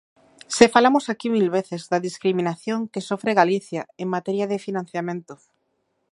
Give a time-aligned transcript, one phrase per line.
[0.55, 5.33] ¡Se falamos aquí mil veces da discriminación que sofre Galicia en materia de financiamento!